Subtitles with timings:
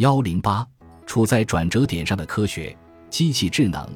[0.00, 0.66] 幺零八，
[1.04, 2.74] 处在转折点上的科学，
[3.10, 3.86] 机器智能，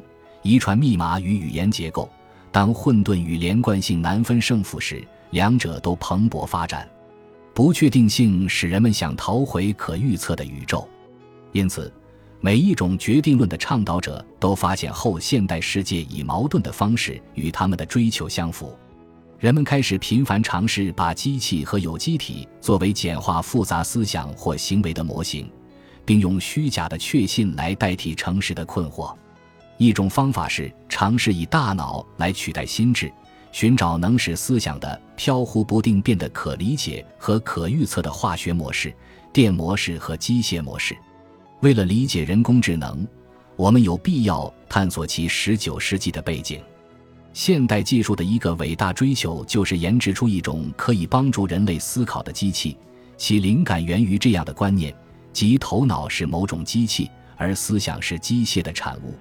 [0.42, 2.06] 遗传密码与语言结构。
[2.52, 6.86] 当混沌与连贯性难分胜负时，两者都蓬勃发展。
[7.54, 10.86] 不确定性使人们想逃回可预测的宇宙，
[11.52, 11.90] 因此，
[12.38, 18.76] 每一种决定论的倡导者都发现后现代世界以矛盾的方式与他们的追求相符。
[19.38, 25.50] 人们开始频繁尝试把机器和有机体作为简化复杂思想或行为的模型，
[26.04, 29.14] 并用虚假的确信来代替诚实的困惑。
[29.78, 33.12] 一种方法是尝试以大脑来取代心智。
[33.52, 38.92] 寻找能使思想的飘忽不定变得可理解和可预测的化学模式、
[39.32, 40.96] 电模式和机械模式。
[41.60, 43.06] 为了理解人工智能，
[43.54, 46.60] 我们有必要探索其19世纪的背景。
[47.32, 52.76] 现代技术的一个伟大追求就是研制出一种可以帮助人类思考的机器，
[53.16, 54.92] 其灵感源于这样的观念：
[55.34, 59.14] 即头脑是某种机器，而思想是机械的产物。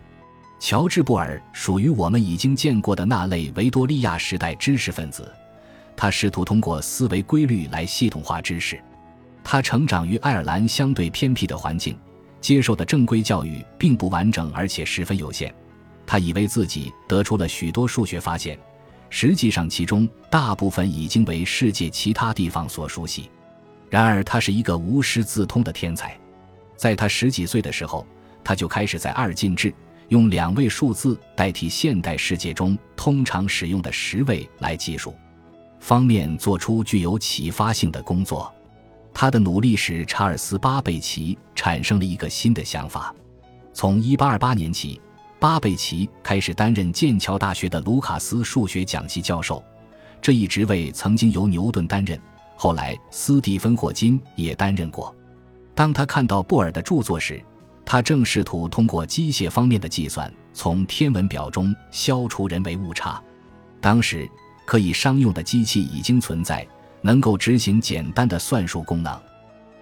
[0.59, 5.29] 乔治·布尔属于我们已经见过的那类维多利亚时代知识分子，
[5.97, 8.81] 他试图通过思维规律来系统化知识。
[9.43, 11.97] 他成长于爱尔兰相对偏僻的环境，
[12.39, 15.53] 接受的正规教育并不完整，而且十分有限。
[16.05, 18.57] 他以为自己得出了许多数学发现，
[19.09, 23.29] 实际上其中大部分已经为世界其他地方所熟悉。
[23.93, 26.19] 然而，他是一个无师自通的天才。
[26.75, 28.03] 在他十几岁的时候，
[28.43, 29.71] 他就开始在二进制。
[30.07, 35.13] 用两位数字代替现代世界中通常使用的十位来计数，
[35.79, 38.51] 方面做出具有启发性的工作。
[39.13, 43.13] 他的努力使查尔斯·巴贝奇产生了一个新的想法。
[43.73, 44.99] 从1828年起，
[45.39, 49.63] 巴贝奇开始担任剑桥大学的卢卡斯数学讲席教授，
[50.19, 52.19] 这一职位曾经由牛顿担任，
[52.55, 55.13] 后来斯蒂芬·霍金也担任过。
[55.75, 57.43] 当他看到布尔的著作时，
[57.85, 63.21] 他正试图通过机械方面的计算，从天文表中消除人为误差。
[63.81, 64.29] 当时，
[64.65, 66.65] 可以商用的机器已经存在，
[67.01, 69.19] 能够执行简单的算术功能。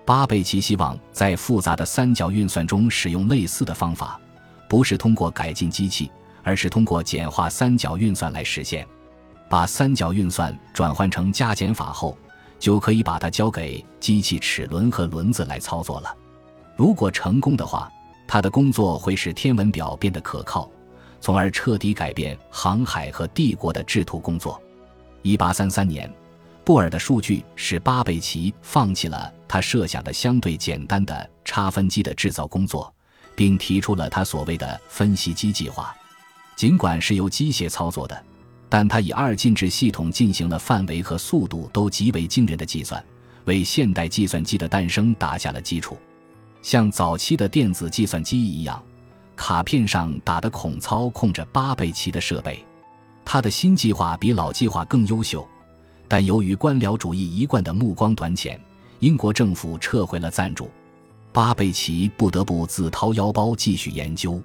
[0.04, 4.20] 巴贝奇希望在复杂的三角运算中使用类似的方法，
[4.68, 6.10] 不是通过改进机器，
[6.42, 8.88] 而是通过简化三角运算来实现。
[9.48, 12.18] 把三角运算转换成加减法后，
[12.62, 16.16] 就可以把它交给机器齿轮和轮子来操作了。
[16.78, 17.92] 如果成功的话，
[18.28, 20.70] 他的工作会使天文表变得可靠，
[21.20, 24.62] 从而彻底改变航海和帝国的制图工作。
[25.24, 26.10] 一八三三年，
[26.64, 32.94] 布尔的数据使巴贝奇放弃了他设想的相对简单的差分机的制造工作，
[33.36, 35.94] 并提出了他所谓的分析机计划。
[36.56, 38.24] 尽管是由机械操作的，
[38.72, 43.04] 但他以二进制系统进行了范围和速度都极为惊人的计算，
[43.44, 45.98] 为现代计算机的诞生打下了基础。
[46.62, 48.82] 像早期的电子计算机一样，
[49.36, 52.66] 卡片上打的孔操控着巴贝奇的设备。
[53.26, 55.46] 他的新计划比老计划更优秀，
[56.08, 58.58] 但由于官僚主义一贯的目光短浅，
[59.00, 60.72] 英国政府撤回了赞助，
[61.34, 64.42] 巴贝奇不得不自掏腰包继续研究。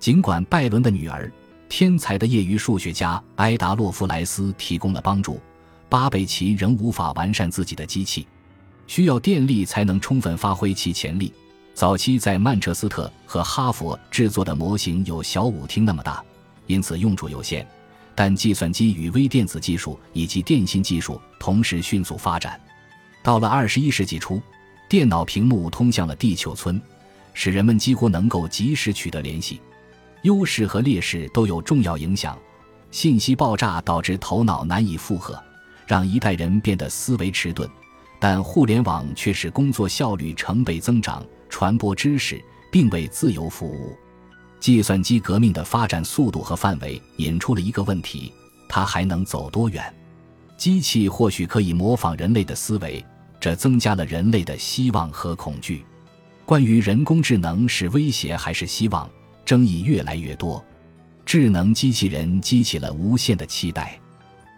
[0.00, 1.30] 尽管拜伦的女儿、
[1.74, 5.40] 天才的业余数学家埃达洛夫莱斯提供了帮助，
[5.88, 8.28] 巴贝奇仍无法完善自己的机器，
[8.86, 11.32] 需要电力才能充分发挥其潜力。
[11.72, 16.22] 早期在曼彻斯特和哈佛制作的模型有小舞厅那么大，
[16.66, 17.66] 因此用处有限。
[18.14, 22.60] 但计算机与微电子技术以及电信技术同时迅速发展。
[23.22, 24.42] 到了二十一世纪初，
[24.90, 26.78] 电脑屏幕通向了地球村，
[27.32, 29.58] 使人们几乎能够及时取得联系。
[30.22, 32.38] 优势和劣势都有重要影响。
[32.90, 35.42] 信息爆炸导致头脑难以负荷，
[35.86, 37.68] 让一代人变得思维迟钝，
[38.20, 41.24] 但互联网却使工作效率成倍增长。
[41.48, 43.94] 传播知识并为自由服务，
[44.58, 48.32] 计算机革命的发展速度和范围引出了一个问题：
[48.66, 49.94] 它还能走多远？
[50.56, 53.04] 机器或许可以模仿人类的思维，
[53.38, 55.84] 这增加了人类的希望和恐惧。
[56.46, 59.10] 关于人工智能是威胁还是希望，
[59.44, 60.64] 争议越来越多。
[61.24, 63.98] 智能机器人激起了无限的期待。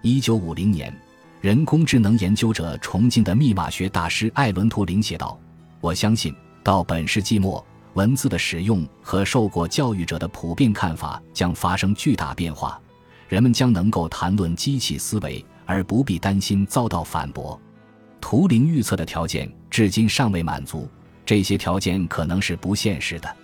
[0.03, 0.95] 一九五零年，
[1.41, 5.39] 人工智能研究者崇敬的密码学大师艾伦·图灵写道
[5.81, 6.35] ：“我相信。”
[6.65, 12.81] 到本世纪末，文字的使用和受过教育者的普遍看法将发生巨大变化，
[13.29, 17.61] 人们将能够谈论机器思维，而不必担心遭到反驳。
[18.19, 20.89] 图灵预测的条件至今尚未满足，
[21.27, 23.37] 这些条件可能是不现实的。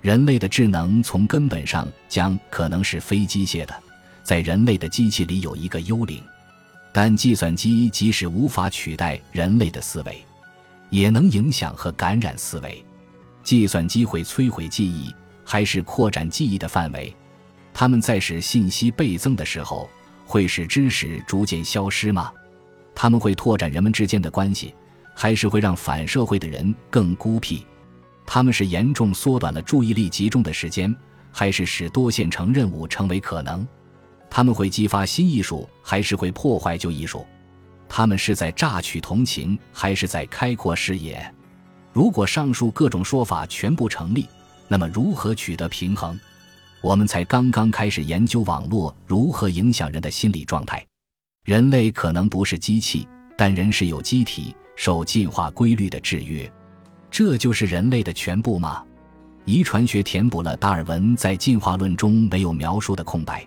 [0.00, 3.74] 人类的智能从根本上将可能是非机械的，
[4.22, 6.22] 在人类的机器里有一个幽灵，
[6.92, 10.24] 但计算机即使无法取代人类的思维。
[10.90, 12.84] 也能影响和感染思维。
[13.44, 15.14] 计算机会摧毁记忆，
[15.44, 17.14] 还是扩展记忆的范围？
[17.72, 19.88] 他们在使信息倍增的时候，
[20.26, 22.32] 会使知识逐渐消失吗？
[22.92, 24.74] 他们会拓展人们之间的关系，
[25.14, 27.64] 还是会让反社会的人更孤僻？
[28.32, 30.94] 他们是严重缩短了注意力集中的时间，
[31.32, 33.66] 还是使多线程任务成为可能？
[34.30, 37.26] 他们会激发新艺术，还是会破坏旧艺术？
[37.88, 41.20] 他们是在榨取同情，还是在开阔视野？
[41.92, 44.28] 如果上述各种说法全部成立，
[44.68, 46.16] 那么如何取得平衡？
[46.82, 50.86] 我们才刚刚开始研究网络如何影响人的心理状态。
[51.44, 56.48] 人类可能不是机器，但人是有机体，受进化规律的制约。
[57.10, 58.82] 这就是人类的全部吗？
[59.44, 63.46] 遗传学填补了达尔文在进化论中没有描述的空白。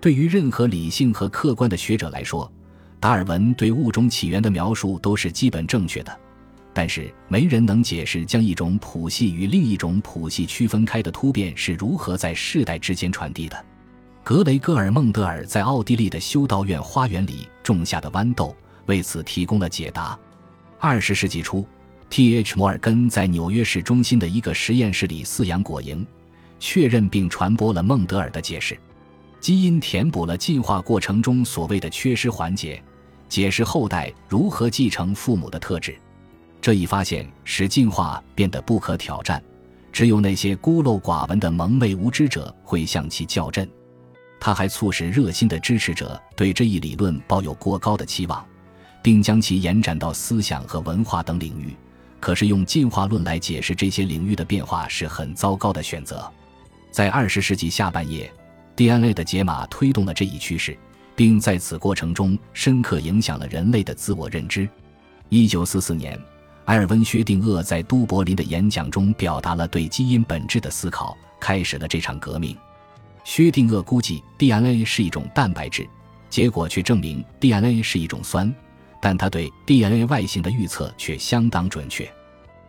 [0.00, 2.50] 对于任何理性和客观的学者来说，
[3.00, 6.18] 达尔文对物种起源的描述都是基本正确的，
[6.72, 13.64] 但是没人能解释将一种谱系与另一种谱系区分开的突变是如何在世代之间传递的。
[14.22, 20.18] 格雷戈尔·孟德尔在奥地利的修道院花园里种下的豌豆为此提供了解答。
[20.78, 21.66] 二十世纪初
[22.10, 22.56] ，T.H.
[22.56, 26.04] 摩尔根在纽约市中心的一个实验室里饲养果蝇，
[26.60, 28.78] 确认并传播了孟德尔的解释：
[29.40, 32.82] 基因填补了进化过程中所谓的缺失环节。
[33.28, 35.96] 解释后代如何继承父母的特质，
[36.60, 39.42] 这一发现使进化变得不可挑战。
[39.90, 43.68] 只有那些孤陋寡闻的蒙昧无知者会向其较真。
[44.38, 48.44] 他还促使热心的支持者对这一理论抱有过高的期望，
[49.02, 51.74] 并将其延展到思想和文化等领域。
[52.24, 56.26] 可是，用进化论来解释这些领域的变化是很糟糕的选择。
[56.90, 58.32] 在二十世纪下半叶
[58.74, 60.74] ，DNA 的解码推动了这一趋势。
[61.16, 64.68] 并在此过程中深刻影响了人类的自我认知。
[65.28, 66.18] 一九四四年，
[66.66, 72.56] 埃尔温·薛定谔在都柏林的演讲中表达了对基因本质的思考，开始了这场革命。
[73.22, 75.86] 薛定谔估计 DNA 是一种蛋白质，
[76.28, 78.52] 结果却证明 DNA 是一种酸，
[79.04, 82.10] 但他对 DNA 外形的预测却相当准确。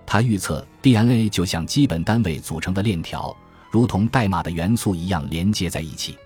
[0.05, 3.33] 他预测 DNA 就像基本单位组成的链条，
[3.71, 6.17] 如同代码的元素一样连接在一起。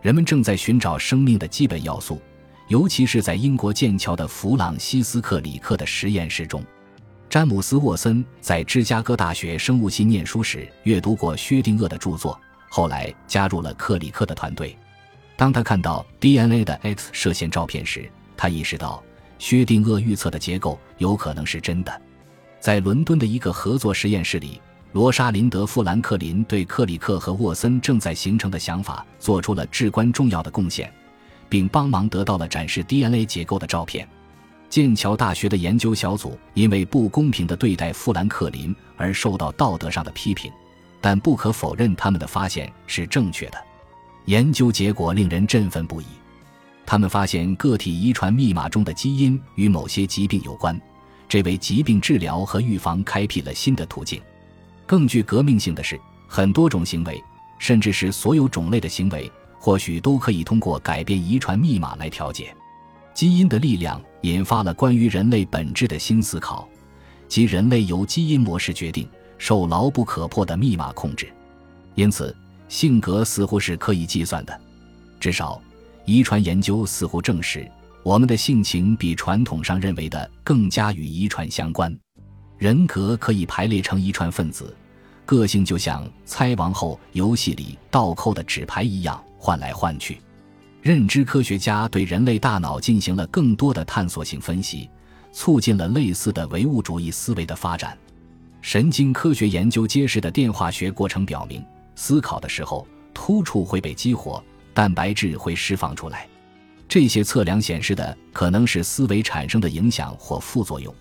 [0.00, 2.22] 人们正在寻找生命的基本要素，
[2.68, 6.64] 尤其是在英国剑桥的弗朗西斯克里克的实验室中。
[7.28, 14.78] 詹姆斯沃森在芝加哥大学生物系念书时阅读过薛定谔的著作，后来加入了克里克的团队。
[15.36, 19.02] 当他看到 DNA 的 X 射线照片时，他意识到
[19.38, 22.02] 薛定谔预测的结构有可能是真的。
[22.60, 24.60] 在伦敦的一个合作实验室里。
[24.92, 30.90] 罗莎琳德·富兰克林对克里克和沃森正在形成的想法做出了至关重要的贡献，
[31.46, 34.08] 并帮忙得到了展示 DNA 结构的照片。
[34.70, 40.50] 剑桥大学的研究小组因为不公平地对待富兰克林而受到道德上的批评，
[41.02, 43.58] 但不可否认他们的发现是正确的。
[44.24, 46.06] 研究结果令人振奋不已，
[46.90, 50.80] 他们发现个体遗传密码中的基因与某些疾病有关，
[51.28, 54.22] 这为疾病治疗和预防开辟了新的途径。
[54.86, 57.22] 更具革命性的是，很多种行为，
[57.58, 62.56] 甚至是所有种类的行为，或许都可以通过改变遗传密码来调节。
[63.12, 66.66] 基因的力量引发了关于人类本质的新思考，
[67.28, 69.06] 即人类由基因模式决定，
[69.36, 71.28] 受牢不可破的密码控制。
[71.96, 72.34] 因此，
[72.66, 74.58] 性格似乎是可以计算的。
[75.20, 75.60] 至少，
[76.08, 77.70] 遗传研究似乎证实，
[78.02, 81.94] 我们的性情比传统上认为的更加与遗传相关。
[82.56, 84.74] 人格可以排列成一串分子，
[85.26, 90.18] 个性就像猜王后游戏里倒扣的纸牌一样换来换去。
[90.80, 94.88] 认知科学家对人类大脑进行了更多的探索性分析，
[95.30, 97.94] 促进了类似的唯物主义思维的发展。
[98.62, 101.62] 神经科学研究揭示的电化学过程表明，
[101.94, 104.42] 思考的时候突触会被激活，
[104.78, 106.28] 蛋白质会释放出来。
[106.88, 110.94] 这些测量显示的可能是思维产生的影响或副作用。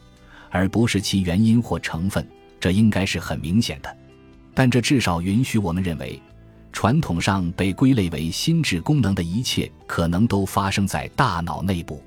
[0.50, 2.28] 而不是其原因或成分，
[2.60, 3.98] 这应该是很明显的。
[4.56, 6.20] 但这至少允许我们认为，
[6.74, 12.02] 传统上被归类为心智功能的一切，可能都发生在大脑内部。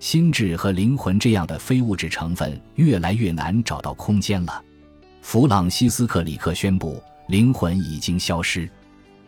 [0.00, 4.64] 心智和灵魂这样的非物质成分越来越难找到空间了。
[5.20, 8.66] 弗朗西斯克里克宣布，灵魂已经消失。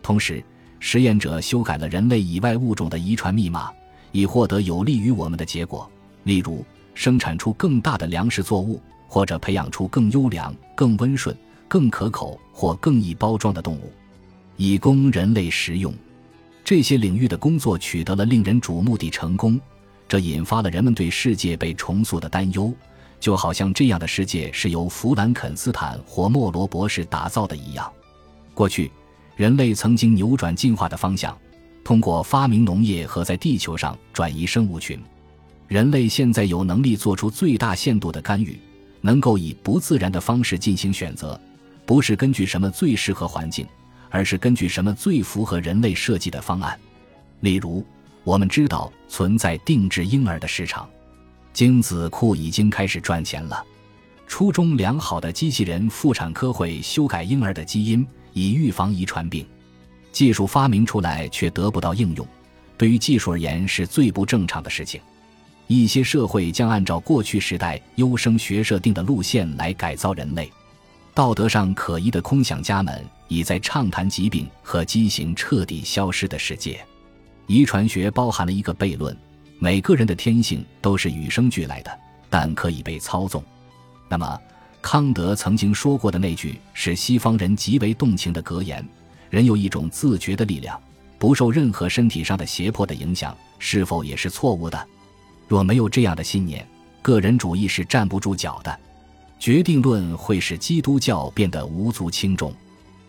[0.03, 0.43] 同时，
[0.87, 3.73] 实验者修改了人类以外物种的遗传密码，
[4.13, 5.91] 以获得有利于我们的结果，
[6.25, 6.63] 例如。
[6.95, 11.37] 生产出更大的粮食作物，或者培养出更优良、更温顺、
[11.67, 13.91] 更可口或更易包装的动物，
[14.57, 15.93] 以供人类食用。
[16.63, 19.61] 这些领域的工作取得了令人瞩目的成功，
[20.07, 22.73] 这引发了人们对世界被重塑的担忧，
[23.19, 27.91] 就好像这样的世界是由弗兰肯斯坦或莫罗博士打造的一样。
[28.53, 28.93] 过去，
[29.37, 31.37] 人类曾经扭转进化的方向，
[31.83, 34.99] 通过发明农业和在地球上转移生物群。
[35.67, 38.59] 人类现在有能力做出最大限度的干预，
[39.01, 41.41] 能够以不自然的方式进行选择，
[41.85, 43.67] 不是根据什么最适合环境，
[44.09, 46.79] 而是根据什么最符合人类设计的方案。
[47.41, 47.85] 例如，
[48.23, 50.89] 我们知道存在定制婴儿的市场。
[51.53, 53.65] 精子库已经开始赚钱了。
[54.27, 59.47] 初衷良好的机器人妇产科会修改婴儿的基因，以预防遗传病。
[60.13, 62.27] 技术发明出来却得不到应用，
[62.77, 65.01] 对于技术而言是最不正常的事情。
[65.67, 70.53] 一些社会将按照过去时代优生学设定的路线来改造人类。
[71.15, 76.85] 道德上可疑的空想家们已在畅谈疾病和畸形彻底消失的世界。
[77.47, 79.17] 遗传学包含了一个悖论。
[79.61, 81.99] 每个人的天性都是与生俱来的，
[82.29, 83.43] 但可以被操纵。
[84.11, 84.39] 那么，
[84.85, 88.87] 康德曾经说过的那句是西方人极为动情的格言
[89.31, 90.79] ：“人有一种自觉的力量，
[91.19, 94.87] 不受任何身体上的胁迫的影响。”是否也是错误的？
[95.49, 96.69] 若没有这样的信念，
[97.01, 98.79] 个人主义是站不住脚的。
[99.39, 102.53] 决定论会使基督教变得无足轻重，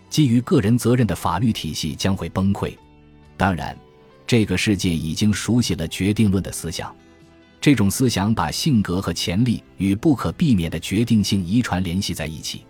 [0.10, 2.74] 基于个人责任的法律体系将会崩溃。
[3.36, 3.77] 当然。
[4.25, 6.96] 这个世界已经熟悉了决定论的思想，
[7.60, 12.64] 这种思想把性格和潜力与不可避免的决定性遗传联系在一起。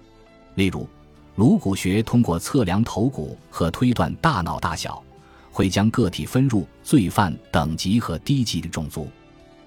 [0.56, 0.88] 例如，
[1.36, 5.04] 颅骨学通过测量头骨和推断大脑大小，
[5.52, 9.10] 会将个体分入罪犯等级和低级的种族。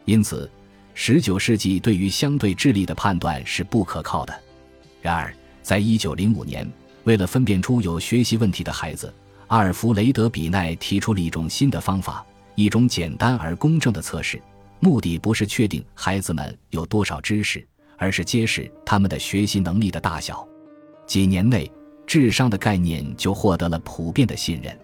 [0.06, 0.50] 因此
[0.96, 4.34] ，19世纪对于相对智力的判断是不可靠的。
[5.02, 6.66] 然而，在1905年，
[7.04, 9.12] 为了分辨出有学习问题的孩子，
[9.48, 14.40] 阿尔弗雷德·比奈提出了一种新的方法，一种简单而公正的测试，
[14.80, 17.66] 目的不是确定孩子们有多少知识，
[17.96, 20.46] 而是揭示他们的学习能力的大小。
[21.06, 21.70] 几年内，
[22.06, 24.78] 智商的概念就获得了普遍的信任。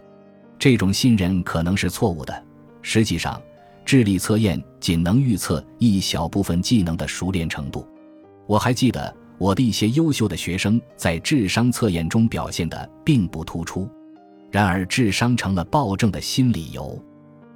[0.59, 2.45] 这种信任可能是错误的。
[2.83, 3.41] 实际上，
[3.85, 7.87] 智力测验仅能预测一小部分技能的熟练程度。
[8.47, 13.89] 我还记得我的一些优秀的学生在智商测验中表现的并不突出。
[14.51, 17.03] 然而，智商成了暴政的新理由。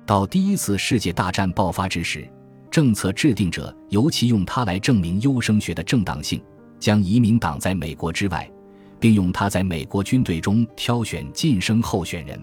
[0.09, 2.27] 到第一次世界大战爆发之时，
[2.71, 6.43] 政策制定者尤其用它来证明优生学的正当性，
[6.81, 8.50] 将移民挡在美国之外，
[8.99, 12.41] 并用它在美国军队中挑选晋升候选人。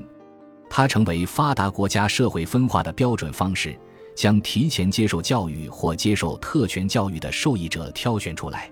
[0.70, 3.76] 它成为发达国家社会分化的标准方式，
[4.16, 8.70] 将提前接受教育或接受特权教育的受益者挑选出来。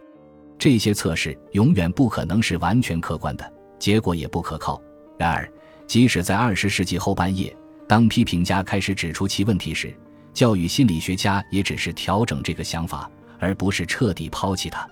[0.59, 4.79] 这些测试永远不可能是完全客观的，结果也不可靠。
[5.17, 5.51] 然而，
[5.87, 7.55] 即使在二十世纪后半叶，
[7.93, 9.95] 当批评家开始指出其问题时，
[10.33, 13.07] 教育心理学家也只是调整这个想法，
[13.37, 14.89] 而不是彻底抛弃它。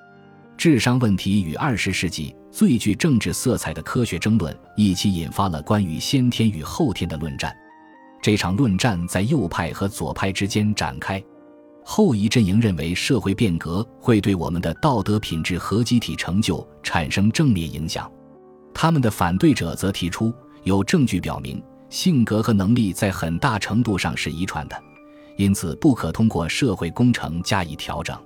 [0.55, 7.51] 智商问题与二十世纪最具政治色彩的科学争论一起引发了关于先天与后天的论战。
[8.22, 11.20] 这场论战在右派和左派之间展开。
[11.84, 18.08] 后一阵营认为社会变革会对我们的道德品质和集体成就产生正面影响，
[18.75, 20.31] 他们的反对者则提出。
[20.63, 21.60] 有证据表明，
[21.91, 24.83] 性格和能力在很大程度上是遗传的，
[25.36, 28.17] 因此不可通过社会工程加以调整。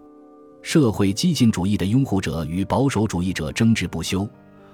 [0.61, 4.29] 社会激进主义的拥护者与保守主义者争执不休，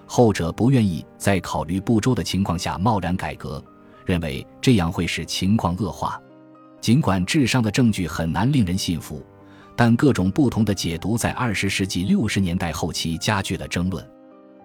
[0.05, 3.63] 后者不愿意在考虑不周的情况下贸然改革，
[4.05, 6.21] 认为这样会使情况恶化。
[6.81, 9.25] 尽管智商的证据很难令人信服，
[9.73, 14.05] 但各种不同的解读在二十世纪六十年代后期加剧了争论。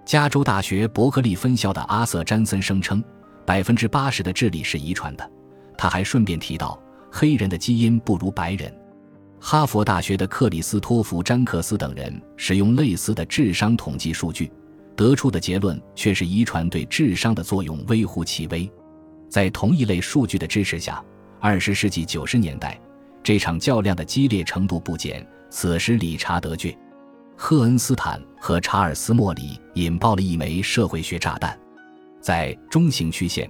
[0.05, 3.03] 加州大学伯克利分校的阿瑟·詹森声称，
[3.47, 5.31] 百分之八十的智力是遗传的。
[5.79, 6.79] 他还顺便提到，
[7.11, 8.75] 黑人的基因不如白人。
[9.39, 14.51] 哈佛大学的克里斯托弗·詹克斯等人使用类似的智商统计数据，
[14.97, 18.69] 得出的结论却是遗传对智商的作用微乎其微。
[19.29, 21.05] 在同一类数据的支持下，
[21.39, 22.81] 二十世纪九十年代，
[23.23, 25.25] 这场较量的激烈程度不减。
[25.51, 26.77] 此时，理查德·郡。
[27.37, 31.57] 赫恩斯坦和查尔斯·莫里引爆了一枚社会学炸弹。
[32.27, 33.49] 在《中型曲线：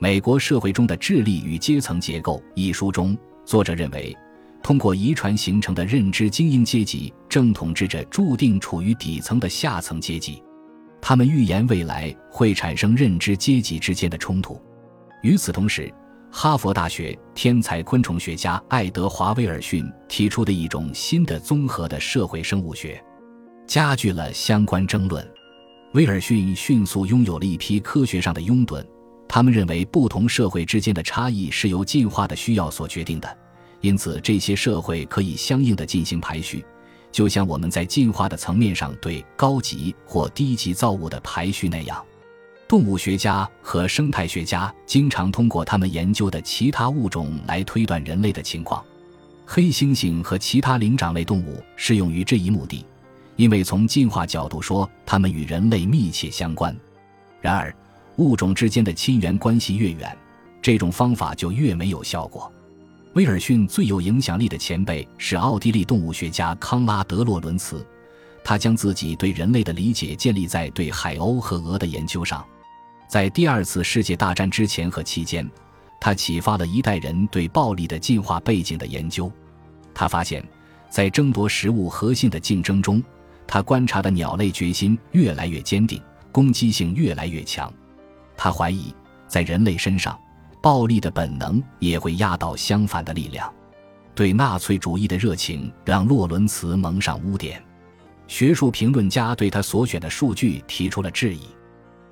[0.00, 4.12] 美国社会中的智力与阶层结构》一书中，作者认为，
[4.64, 10.42] 通过遗传形成的认知精英阶级正统治着注定处于底层的下层阶级。
[11.00, 14.60] 他们预言未来会产生认知阶级之间的冲突。
[15.22, 15.88] 与此同时，
[16.28, 23.00] 哈佛大学天才昆虫学家爱德华·威尔逊提出的一种新的综合的社会生物学。
[23.68, 25.24] 加剧了相关争论。
[25.92, 28.84] 威尔逊迅速拥有了一批科学上的拥趸，
[29.26, 33.38] 他们认为不同社会之间的差异是由进化的需要所决定的，
[33.80, 36.64] 因此这些社会可以相应的进行排序，
[37.10, 42.04] 就像我们在进化的层面上对高级或低级造物的排序那样。
[42.68, 48.84] 动物学家和生态学家经常通过他们研究的其他物种来推断人类的情况。
[49.46, 52.84] 黑猩猩和其他灵长类动物适用于这一目的，
[53.36, 56.74] 因为从进化角度说，它们与人类密切相关。
[57.40, 57.74] 然而，
[58.16, 60.16] 物种之间的亲缘关系越远，
[60.60, 62.50] 这种方法就越没有效果。
[63.12, 67.86] 威尔逊最有影响力的前辈是奥地利动物学家康拉德·洛伦茨，
[68.42, 72.44] 他将自己对人类的理解建立在对海鸥和鹅的研究上。
[73.08, 75.48] 在第二次世界大战之前和期间，
[76.00, 79.30] 他启发了一代人对暴力的进化背景的研究。
[79.94, 80.44] 他发现，
[80.90, 83.02] 在争夺食物核心的竞争中，
[83.46, 87.72] 他观察的鸟类决心越来越坚定，攻击性越来越强。
[88.36, 88.94] 他怀疑，
[89.26, 90.18] 在人类身上，
[90.60, 93.52] 暴力的本能也会压倒相反的力量。
[94.14, 97.62] 对纳粹主义的热情让洛伦茨蒙上污点，
[98.26, 101.42] 学术评论家对他所选的数据提出了质疑。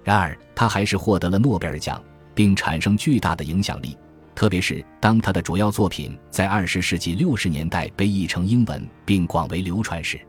[0.03, 2.03] 然而，他还是获得了诺贝尔奖，
[2.35, 3.97] 并产生巨大的影响力。
[4.35, 10.21] 特别是当他的主要作品在二十世纪六十年代被译成英文并广为流传时，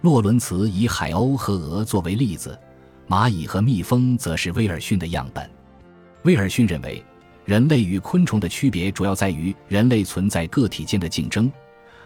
[0.00, 2.58] 洛伦茨以海鸥和鹅作为例子，
[3.06, 5.48] 蚂蚁和蜜蜂则是威尔逊的样本。
[6.22, 7.04] 威尔逊认为，
[7.44, 11.50] 人类与昆虫的区别主要在于人类存在个体间的竞争，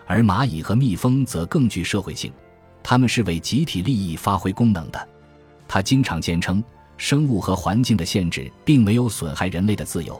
[0.07, 2.33] 而蚂蚁和蜜蜂则更具社会性，
[2.83, 5.09] 它们是为集体利益发挥功能的。
[5.69, 6.63] 他经常坚称。
[6.97, 10.19] 生物和环境的限制并没有损害人类的自由，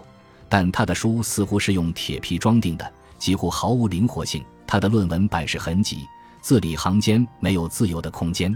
[0.49, 4.45] 但他的书似乎是用铁皮装订的，几乎毫无灵活性。
[4.67, 5.99] 他的论文版是痕迹，
[6.45, 8.55] 字里行间没有自由的空间。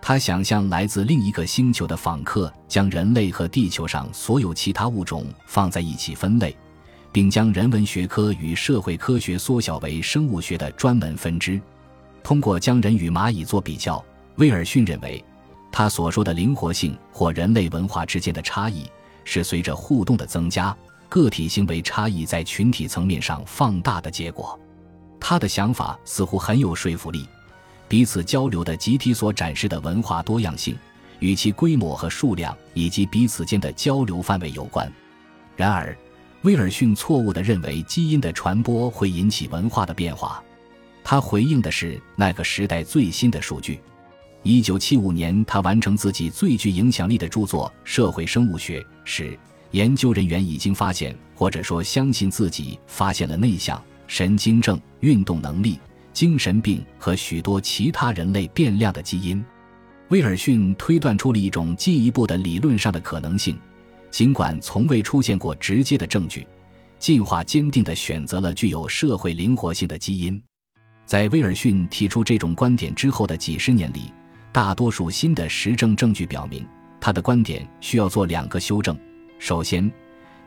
[0.00, 6.56] 他想象来自另一个星球的访客将人类和地球上所有其他物种放在一起分类，
[7.10, 11.60] 并将人文学科与社会科学缩小为生物学的专门分支。
[12.22, 14.00] 通过将人与蚂蚁做比较，
[14.36, 15.22] 威尔逊认为。
[15.72, 18.88] 他所说的灵活性或人类文化之间的差异，
[19.24, 20.72] 是随着互动的增加，
[21.08, 24.56] 个体行为差异在群体层面上放大的结果。
[25.28, 27.26] 他的想法似乎很有说服力。
[27.88, 30.78] 彼此交流的集体所展示的文化多样性，
[31.18, 34.88] 与其规模和数量以及彼此间的交流范围有关。
[35.56, 35.98] 然而，
[36.42, 40.40] 威尔逊错误地认为基因的传播会引起文化的变化。
[41.02, 43.80] 他回应的是那个时代最新的数据。
[44.44, 49.36] 一九七五年，他完成自己最具影响力的著作《社会生物学》时，
[49.72, 55.78] 研究人员已经发现，或者说相信自己发现了内向、神经症、运动能力、
[56.12, 59.44] 精神病和许多其他人类变量的基因。
[60.08, 63.58] 威尔逊推断出了一种进一步的理论上的可能性，
[64.10, 66.46] 尽管从未出现过直接的证据。
[66.98, 70.42] 进化坚定地选择了具有社会灵活性的基因。
[71.04, 74.12] 在威尔逊提出这种观点之后的几十年里。
[74.52, 76.66] 大多数新的实证证据表明，
[76.98, 78.98] 他的观点需要做两个修正。
[79.38, 79.92] 首先，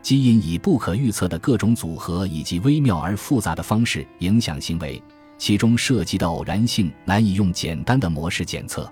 [0.02, 5.02] 基因以不可预测的各种组合以及微妙而复杂的方式影响行为，
[5.36, 8.90] 其中涉及的偶然性难以用简单的模式检测。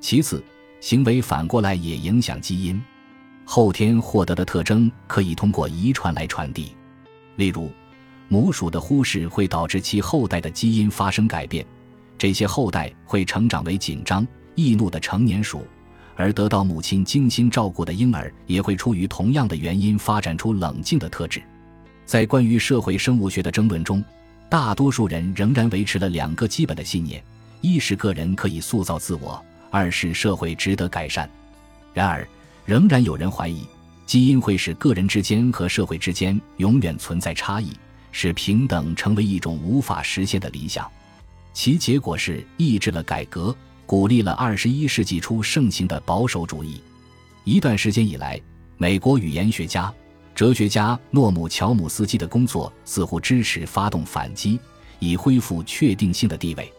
[0.00, 0.42] 其次，
[0.80, 2.80] 行为反过来也影响基因，
[3.44, 6.74] 后天获得的特征可以通过遗传来传递。
[7.36, 7.70] 例如，
[8.28, 11.64] 母鼠的忽视会导致其后代的基因发生改变，
[12.16, 14.26] 这些后代会成长为紧张。
[14.54, 15.64] 易怒的成年鼠，
[16.18, 21.40] 而得到母亲精心照顾的婴儿也会出于同样的原因发展出冷静的特质。
[22.04, 24.04] 在关于社会生物学的争论中，
[24.50, 27.22] 大多数人仍然维持了两个基本的信念：
[27.60, 31.30] 一是个人可以塑造自我；二是社会值得改善。
[31.94, 32.26] 然而，
[32.64, 33.64] 仍然有人怀疑，
[34.04, 37.70] 基因会使个人之间和社会之间永远存在差异，
[38.10, 40.90] 使平等成为一种无法实现的理想。
[41.52, 43.54] 其结果是抑制了改革。
[43.88, 46.78] 鼓励了二十一世纪初盛行的保守主义。
[47.44, 48.38] 一段时间以来，
[48.76, 49.90] 美国语言学家、
[50.34, 54.60] 哲学家诺姆·乔姆斯基的工作似乎支持发动反击，
[54.98, 56.70] 以恢复确定性的地位。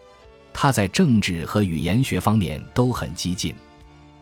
[0.54, 3.56] 他在政治和语言学方面都很激进。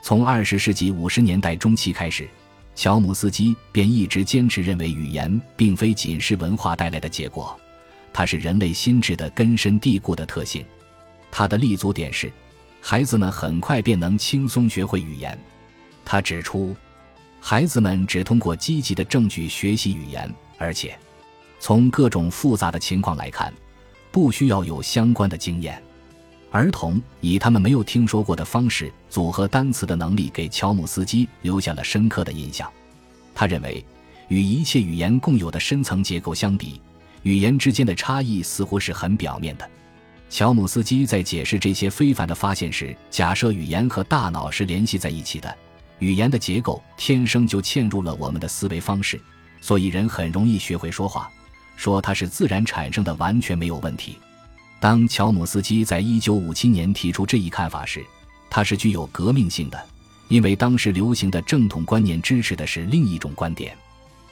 [0.02, 2.26] 从二十世纪五十年代中期开始，
[2.74, 7.60] 乔姆斯基便一直坚持认为，语言并非仅是文化带来的结果，
[8.14, 10.64] 它是人类心智的根深蒂固的特性。
[11.30, 12.32] 他的立足点是。
[12.82, 15.38] 孩子们很快便能轻松学会语言，
[16.06, 16.76] 他指出，
[17.40, 20.98] 孩子们只通过积极的证据学习语言，而且
[21.60, 23.54] 从各种复杂的情况来看，
[24.12, 25.82] 不需要有相关的经验。
[26.50, 32.72] 儿童以他们没有听说过的方式组合单词的能力，给乔姆斯基留下了深刻的印象。
[33.36, 33.86] 他认为，
[34.30, 36.82] 与一切语言共有的深层结构相比，
[37.24, 39.70] 语言之间的差异似乎是很表面的。
[40.30, 45.56] 乔姆斯基在解释这些非凡的发现时，假设语言和大脑是联系在一起的，
[46.00, 49.20] 语言的结构天生就嵌入了我们的思维方式，
[49.62, 51.30] 所以人很容易学会说话。
[51.76, 54.18] 说它是自然产生的，完全没有问题。
[54.80, 58.06] 当乔姆斯基在一九五七年提出这一看法时，
[58.50, 59.86] 他是具有革命性的，
[60.28, 63.76] 因为当时流行的正统观念支持的是另一种观点。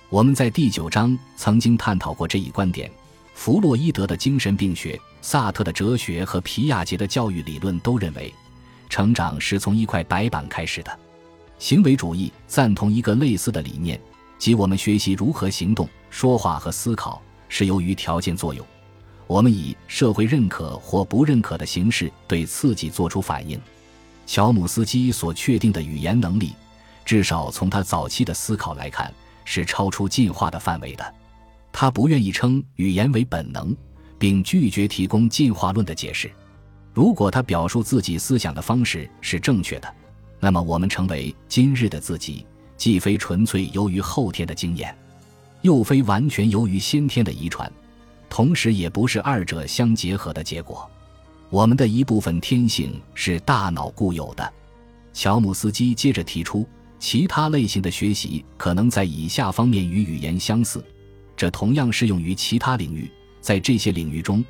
[0.10, 2.92] 我们在第九章曾经探讨过这一观点。
[3.36, 8.34] 弗洛伊德的精神病学、萨特的哲学和皮亚杰的教育理论都认为，
[8.90, 11.00] 成长是从一块白板开始的。
[11.60, 14.00] 行为主义赞同一个类似的理念，
[14.40, 18.66] 即我们学习如何行动、说话和思考是由于条件作用。
[19.28, 23.60] 我们以社会认可或不认可的形式对刺激做出反应。
[24.26, 26.54] 乔姆斯基所确定的语言能力，
[27.04, 31.14] 至少从他早期的思考来看，是超出进化的范围的。
[31.78, 33.76] 他不愿意称语言为本能，
[34.18, 36.32] 并拒绝提供进化论的解释。
[36.94, 39.96] 如果他表述自己思想的方式是正确的，
[40.40, 42.46] 那么我们成为今日的自己，
[42.78, 44.98] 既非纯粹由于后天的经验，
[45.64, 47.70] 又非完全由于先天的遗传，
[48.30, 50.90] 同时也不是二者相结合的结果。
[51.50, 54.54] 我们的一部分天性是大脑固有的。
[55.12, 56.66] 乔姆斯基接着提出，
[57.00, 60.82] 其他类型的学习可能在以下方面与语言相似。
[61.36, 63.10] 这同样适用于其他领域。
[63.42, 64.44] 在这些领域中，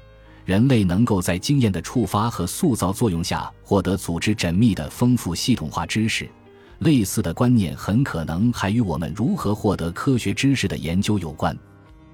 [0.46, 6.30] 人类能够在经验的触发和塑造作用下获得组织缜密的丰富系统化知识。
[6.80, 11.58] 类似的观念很可能还与我们如何获得科学知识的研究有关。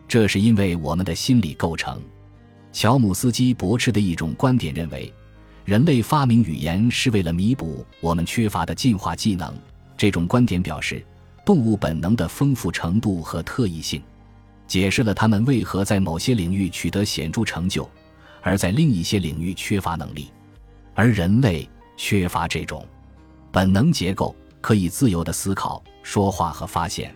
[0.08, 2.02] 这是因为我们的心理构成。
[2.72, 5.12] 乔姆斯基驳斥的一种观点认为，
[5.66, 9.54] 人类发明语言是为了弥补我们缺乏的进化技能。
[9.98, 11.06] 这种观点表示，
[11.46, 14.02] 动物本能的丰富程度和特异性。
[14.72, 17.86] 解释了他们为何在某些领域取得显著成就，
[18.42, 20.30] 而在另一些领域缺乏能力，
[20.96, 22.88] 而人类缺乏这种
[23.52, 27.14] 本能结构，可以自由的思考、说话和发现。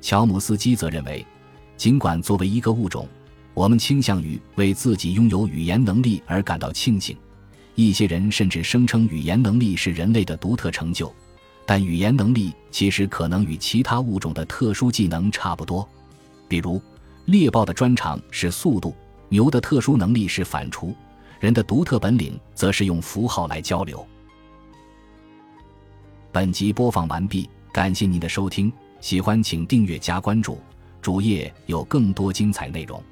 [0.00, 1.26] 乔姆斯基则认为，
[1.76, 3.08] 尽管作为一个物种，
[3.54, 7.16] 我们倾向于为自己拥有语言能力而感到庆幸，
[7.74, 11.12] 一些人甚至声称语言能力是人类的独特成就，
[11.66, 15.88] 但语言能力其实可能与其他物种的特殊技能差不多。
[16.48, 16.80] 比如，
[17.26, 18.94] 猎豹的专长是速度，
[19.28, 20.94] 牛的特殊能力是反刍，
[21.40, 24.06] 人的独特本领则是用符号来交流。
[26.30, 30.58] 本集播放完毕，感谢您的收听，喜欢请订阅加关注，
[31.00, 33.02] 主页有更多精彩内容。